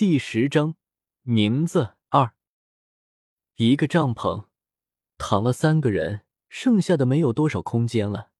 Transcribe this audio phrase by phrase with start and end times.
[0.00, 0.76] 第十章，
[1.24, 2.32] 名字二。
[3.56, 4.46] 一个帐篷
[5.18, 8.30] 躺了三个人，剩下的没有多少空间了。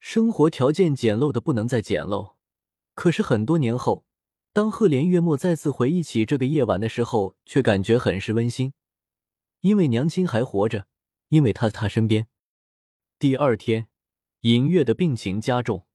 [0.00, 2.36] 生活条件简陋的不能再简陋。
[2.94, 4.06] 可是很多年后，
[4.54, 8.72] 当赫连月末再次回忆起这个夜晚的时候，却感觉很是温馨，
[9.60, 10.86] 因为娘亲还活着，
[11.28, 12.26] 因为她在他身边。
[13.18, 13.88] 第二天，
[14.40, 15.86] 银月的病情加重，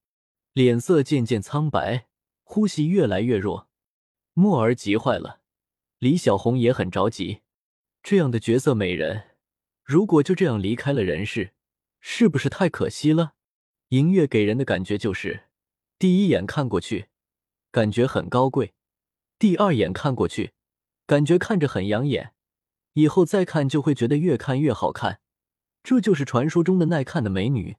[0.53, 2.07] 脸色渐渐苍白，
[2.43, 3.66] 呼吸越来越弱。
[4.39, 5.39] 墨儿急坏了，
[5.97, 7.41] 李小红也很着急。
[8.03, 9.29] 这样的绝色美人，
[9.83, 11.53] 如果就这样离开了人世，
[11.99, 13.33] 是不是太可惜了？
[13.89, 15.45] 银月给人的感觉就是，
[15.97, 17.07] 第一眼看过去，
[17.71, 18.73] 感觉很高贵；
[19.39, 20.51] 第二眼看过去，
[21.07, 22.33] 感觉看着很养眼；
[22.93, 25.19] 以后再看就会觉得越看越好看。
[25.81, 27.77] 这就是传说中的耐看的美女。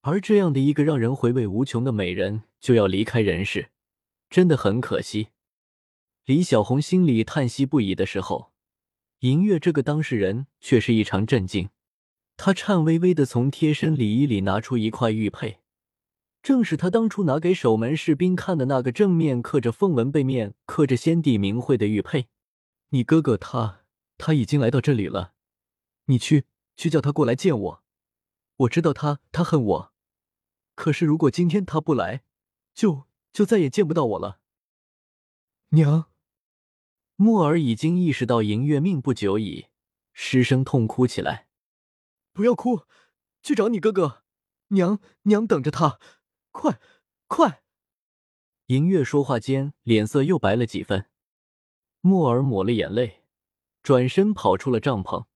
[0.00, 3.68] 而这样的一个让人回味无穷的美人，就要离开人世，
[4.30, 5.28] 真的很可惜。
[6.30, 8.52] 李小红心里叹息不已的时候，
[9.18, 11.70] 银月这个当事人却是异常震惊。
[12.36, 15.58] 他颤巍巍的从贴身礼衣里拿出一块玉佩，
[16.40, 22.28] 正是他当初拿给守门士兵看的那个正面刻着凤纹、背面刻着先帝名讳的玉佩。
[22.90, 23.80] 你哥哥他
[24.16, 25.32] 他已经来到这里了，
[26.04, 26.44] 你去
[26.76, 27.82] 去叫他过来见我。
[28.58, 29.92] 我知道他他恨我，
[30.76, 32.22] 可是如果今天他不来，
[32.72, 34.38] 就就再也见不到我了。
[35.70, 36.09] 娘。
[37.22, 39.66] 木儿已经意识到银月命不久矣，
[40.14, 41.48] 失声痛哭起来。
[42.32, 42.86] 不要哭，
[43.42, 44.22] 去找你哥哥，
[44.68, 46.00] 娘娘等着他，
[46.50, 46.80] 快
[47.26, 47.62] 快！
[48.68, 51.10] 银月说话间，脸色又白了几分。
[52.00, 53.22] 木儿抹了眼泪，
[53.82, 55.26] 转身跑出了帐篷。